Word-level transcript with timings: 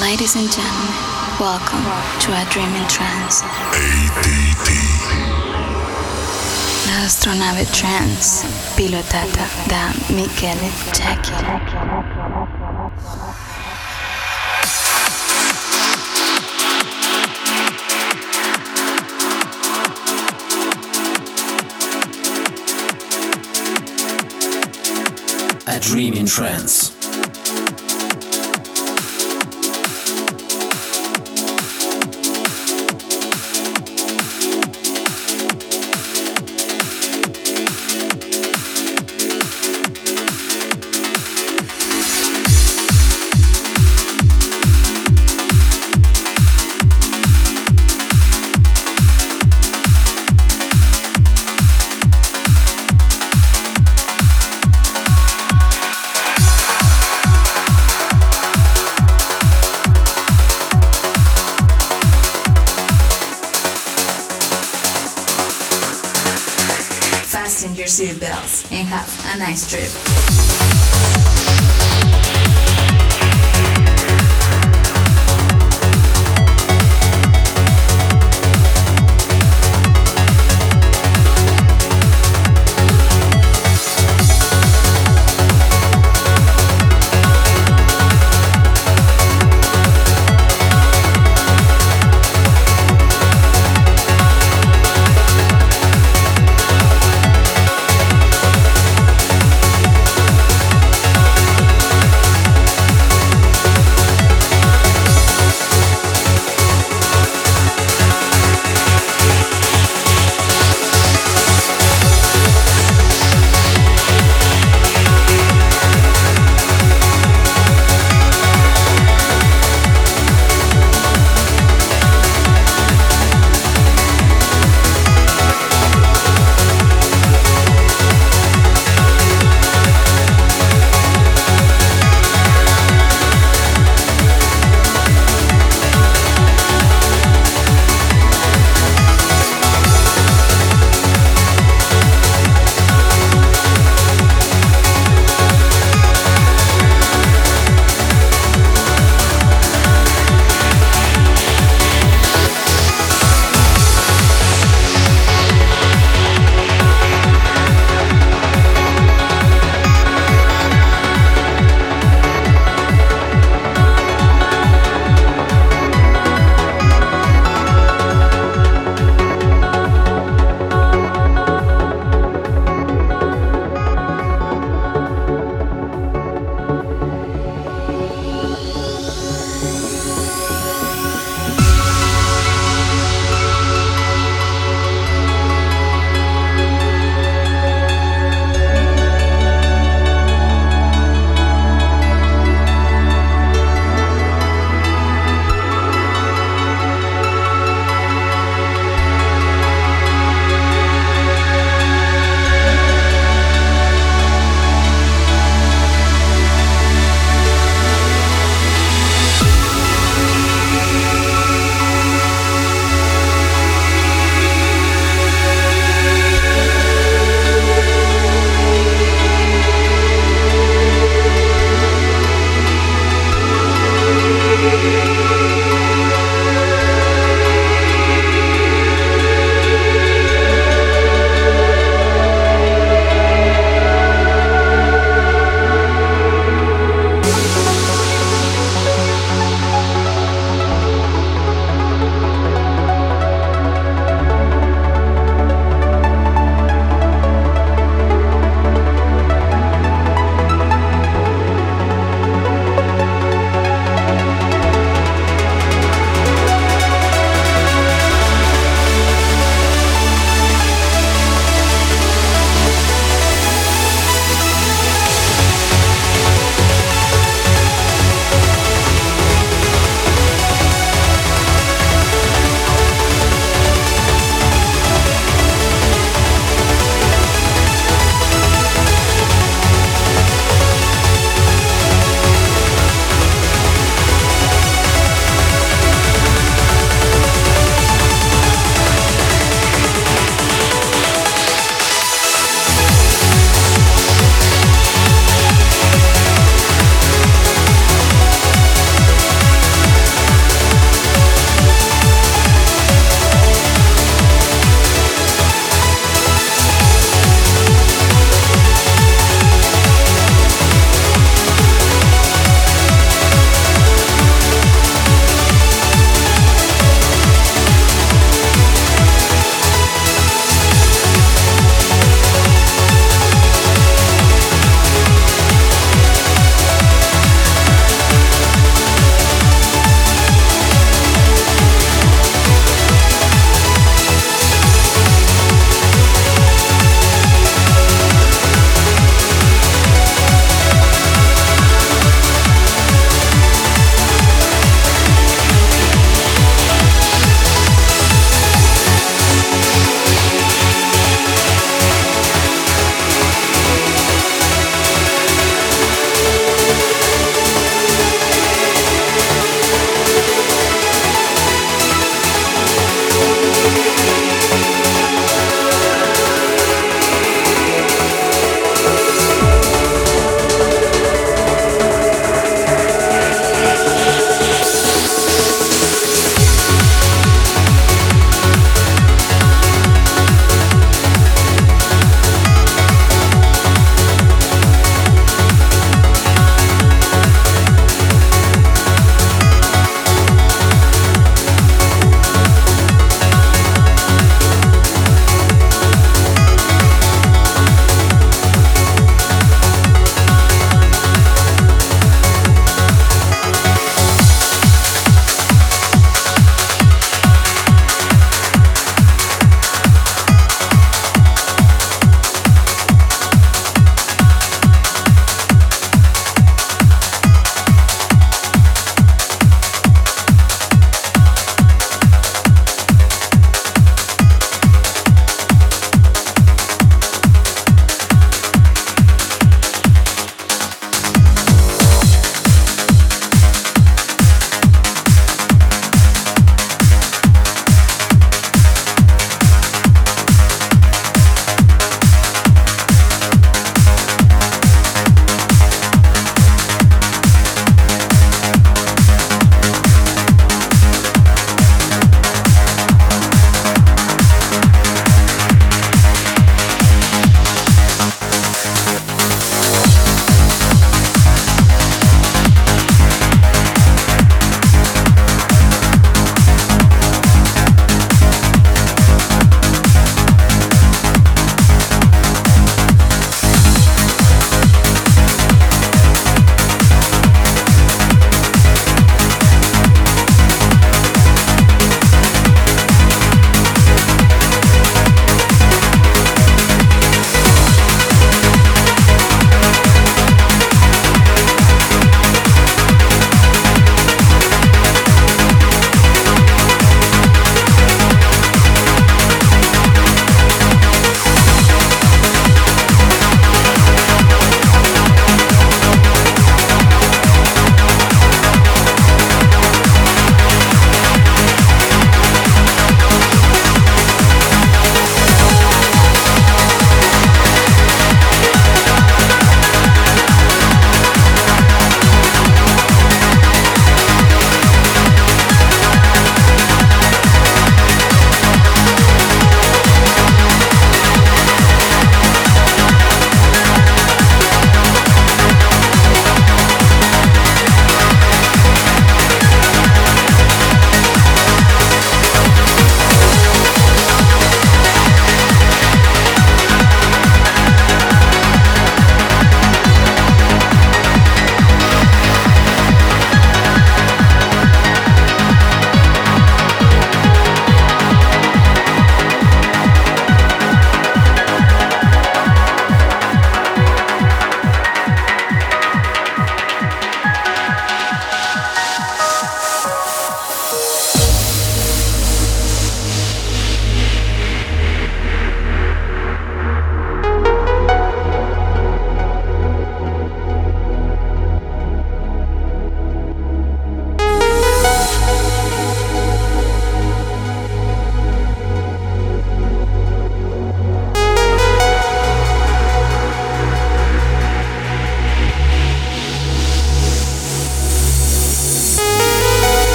Ladies 0.00 0.36
and 0.36 0.50
gentlemen, 0.50 0.88
welcome 1.38 1.82
to 2.20 2.32
a 2.32 2.46
Dream 2.50 2.74
in 2.74 2.88
Trance. 2.88 3.42
ADT. 3.42 4.70
La 6.86 7.04
astronave 7.04 7.66
trance 7.70 8.46
pilotata 8.74 9.46
da 9.66 9.92
Michele 10.14 10.70
Jackie. 10.92 11.34
A 25.66 25.78
Dream 25.80 26.14
in 26.14 26.24
Trance. 26.24 27.01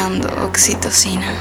liberando 0.00 0.26
oxitocina. 0.46 1.36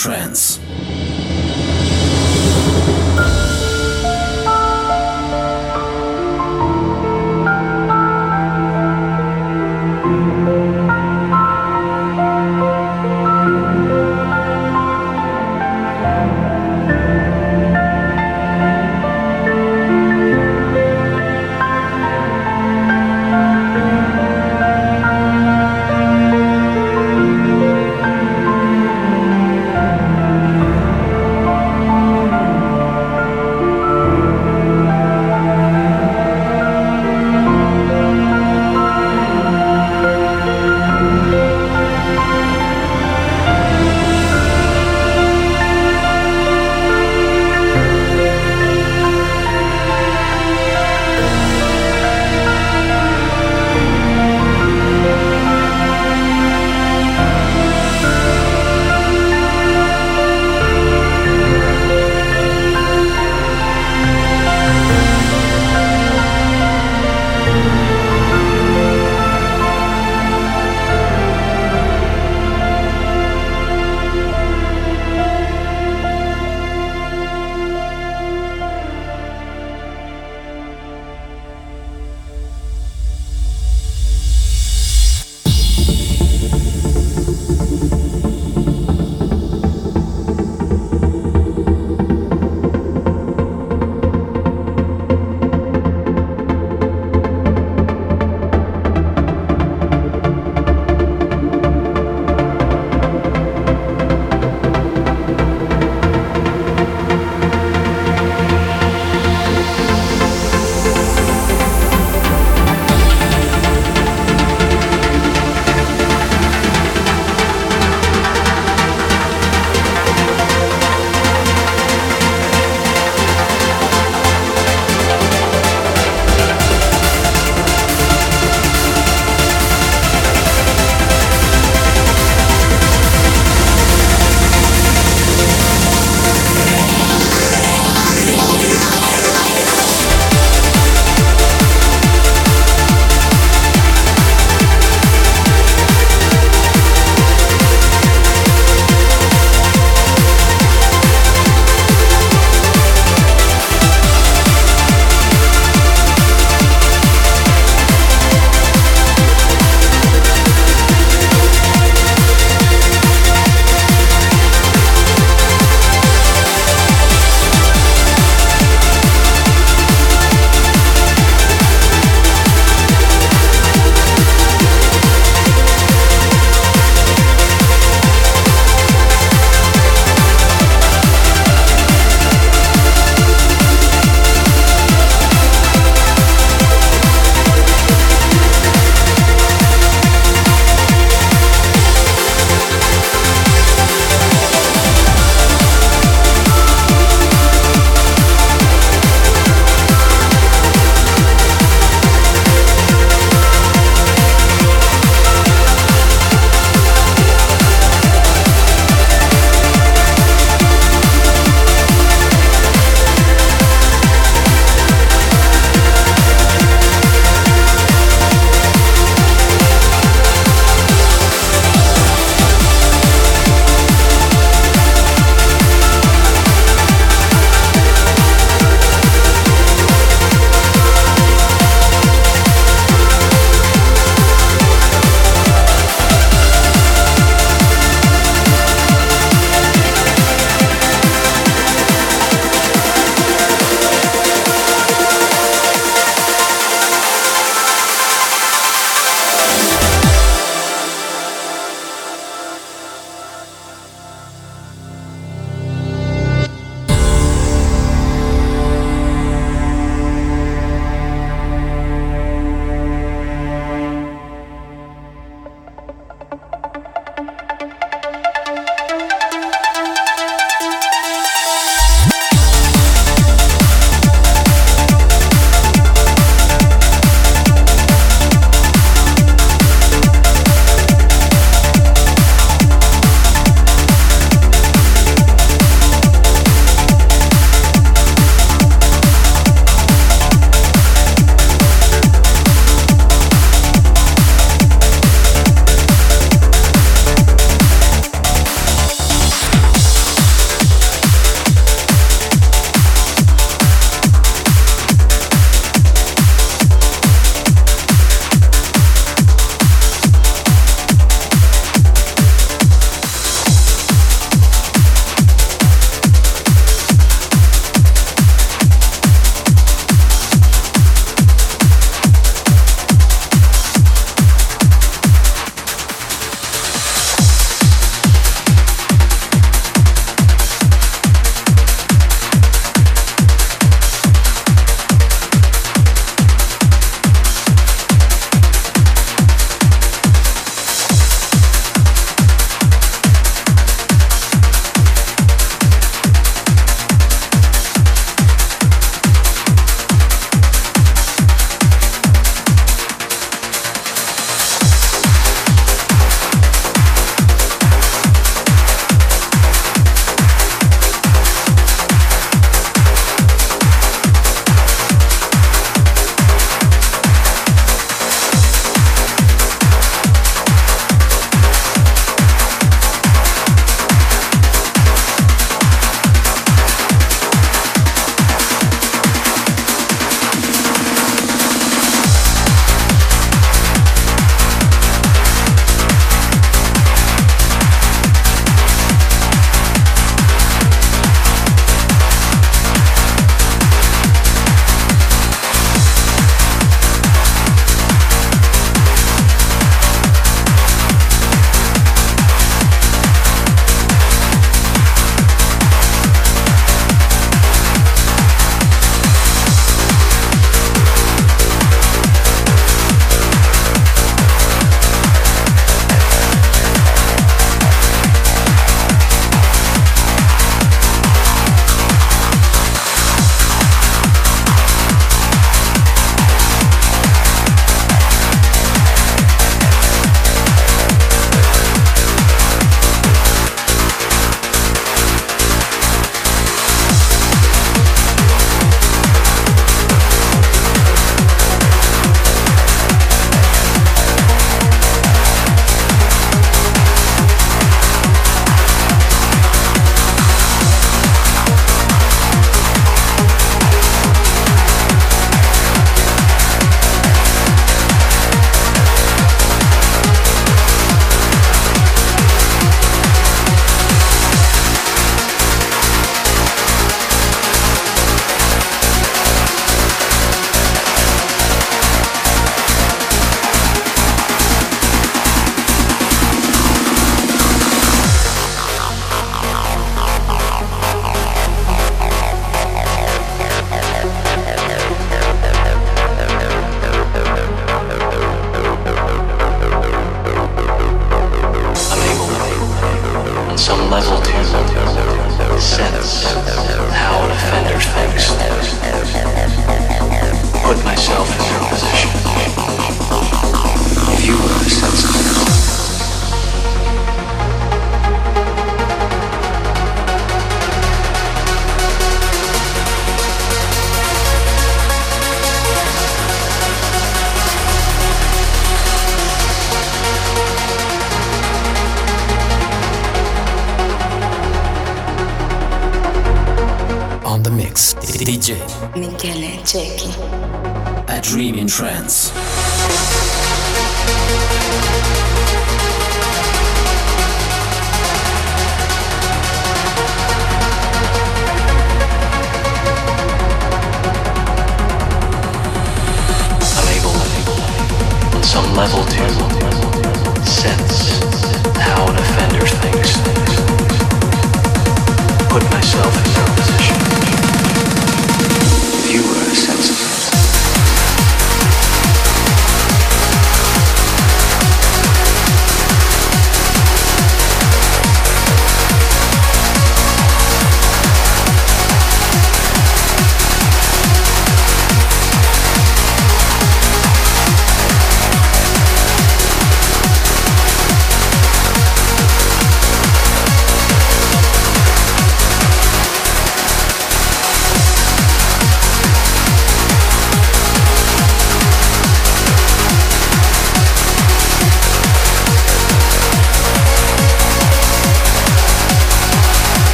trance. 0.00 0.49